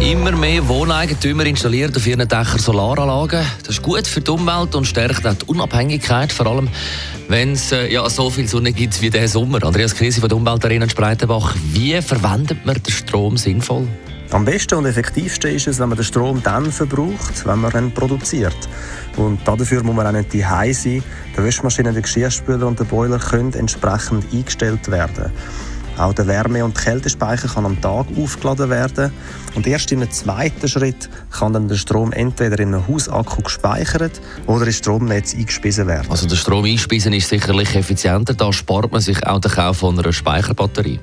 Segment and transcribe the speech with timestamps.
[0.00, 3.44] Immer mehr Wohneigentümer installieren auf ihren Dächern Solaranlagen.
[3.58, 6.70] Das ist gut für die Umwelt und stärkt auch die Unabhängigkeit, vor allem
[7.28, 9.62] wenn es äh, ja, so viel Sonne gibt wie diesen Sommer.
[9.62, 11.54] Andreas Krise von der Umweltarena in Spreitenbach.
[11.72, 13.86] Wie verwendet man den Strom sinnvoll?
[14.30, 17.92] Am besten und effektivsten ist es, wenn man den Strom dann verbraucht, wenn man ihn
[17.92, 18.56] produziert.
[19.16, 21.02] Und dafür muss man auch nicht daheim sein.
[21.36, 25.30] Die Waschmaschine, der Geschirrspüler und der Boiler können entsprechend eingestellt werden.
[26.00, 29.12] Auch der Wärme- und Kältespeicher kann am Tag aufgeladen werden.
[29.54, 34.18] Und erst in einem zweiten Schritt kann dann der Strom entweder in einem Hausakku gespeichert
[34.46, 36.10] oder ins Stromnetz eingespeisen werden.
[36.10, 38.32] Also der Strom einspeisen ist sicherlich effizienter.
[38.32, 41.00] Da spart man sich auch den Kauf von einer Speicherbatterie.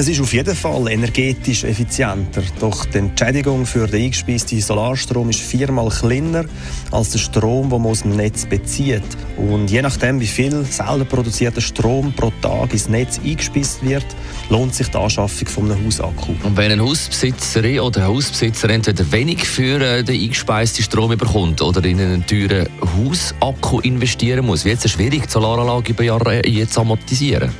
[0.00, 5.40] Es ist auf jeden Fall energetisch effizienter, doch die Entschädigung für den eingespeisten Solarstrom ist
[5.40, 6.46] viermal kleiner
[6.90, 9.02] als der Strom, den man aus dem Netz bezieht.
[9.36, 14.06] Und je nachdem, wie viel selber produzierter Strom pro Tag ins Netz eingespeist wird,
[14.48, 16.32] lohnt sich die Anschaffung von einem Hausakku.
[16.44, 21.60] Und wenn ein Hausbesitzerin oder ein Hausbesitzer entweder wenig für äh, den eingespeisten Strom bekommt
[21.60, 22.66] oder in einen teuren
[22.96, 27.52] Hausakku investieren muss, wird es schwierig, die Solaranlage über Jahre äh, zu amortisieren.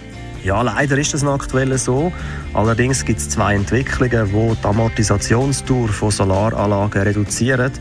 [0.43, 2.13] Ja, leider ist das aktuell so.
[2.55, 7.73] Allerdings gibt es zwei Entwicklungen, die die Amortisationsdauer von Solaranlagen reduzieren.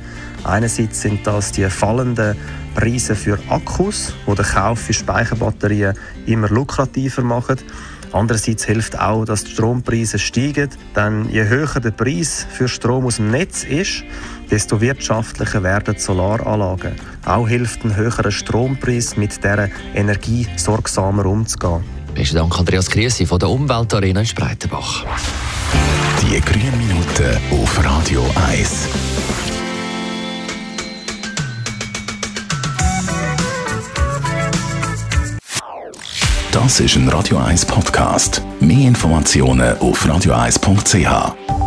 [0.43, 2.35] Einerseits sind das die fallenden
[2.75, 7.57] Preise für Akkus, die den Kauf für Speicherbatterien immer lukrativer machen.
[8.11, 13.17] Andererseits hilft auch, dass die Strompreise steigen, denn je höher der Preis für Strom aus
[13.17, 14.03] dem Netz ist,
[14.49, 16.93] desto wirtschaftlicher werden die Solaranlagen.
[17.25, 21.98] Auch hilft ein höherer Strompreis, mit dieser Energie sorgsamer umzugehen.
[22.19, 25.05] Besten Dank, Andreas Kriesi von der Umweltarena in Spreitenbach.
[26.21, 28.89] Die grünen Minuten auf Radio 1.
[36.51, 38.41] Das ist ein Radio 1 Podcast.
[38.59, 41.58] Mehr Informationen auf radio1.ch.